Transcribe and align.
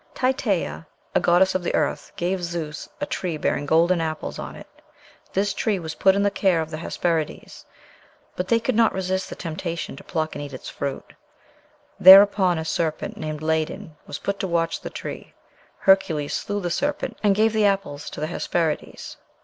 Titæa, 0.15 0.87
"a 1.13 1.19
goddess 1.19 1.53
of 1.53 1.61
the 1.61 1.75
earth," 1.75 2.11
gave 2.15 2.41
Zeus 2.43 2.89
a 2.99 3.05
tree 3.05 3.37
bearing 3.37 3.67
golden 3.67 4.01
apples 4.01 4.39
on 4.39 4.55
it. 4.55 4.65
This 5.33 5.53
tree 5.53 5.77
was 5.77 5.93
put 5.93 6.15
in 6.15 6.23
the 6.23 6.31
care 6.31 6.59
of 6.59 6.71
the 6.71 6.77
Hesperides, 6.77 7.65
but 8.35 8.47
they 8.47 8.59
could 8.59 8.73
not 8.73 8.95
resist 8.95 9.29
the 9.29 9.35
temptation 9.35 9.95
to 9.95 10.03
pluck 10.03 10.33
and 10.33 10.41
eat 10.41 10.53
its 10.53 10.69
fruit; 10.71 11.13
thereupon 11.99 12.57
a 12.57 12.65
serpent 12.65 13.15
named 13.15 13.41
Ladon 13.43 13.95
was 14.07 14.17
put 14.17 14.39
to 14.39 14.47
watch 14.47 14.81
the 14.81 14.89
tree. 14.89 15.35
Hercules 15.77 16.33
slew 16.33 16.59
the 16.59 16.71
serpent, 16.71 17.19
and 17.21 17.35
gave 17.35 17.53
the 17.53 17.67
apples 17.67 18.09
to 18.09 18.19
the 18.19 18.25
Hesperides. 18.25 19.17